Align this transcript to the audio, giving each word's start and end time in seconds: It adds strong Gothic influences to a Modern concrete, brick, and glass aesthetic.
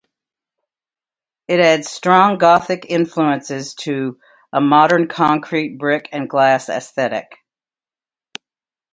It 1.47 1.59
adds 1.59 1.87
strong 1.87 2.39
Gothic 2.39 2.87
influences 2.89 3.75
to 3.81 4.19
a 4.51 4.59
Modern 4.59 5.07
concrete, 5.07 5.77
brick, 5.77 6.09
and 6.11 6.27
glass 6.27 6.69
aesthetic. 6.69 7.37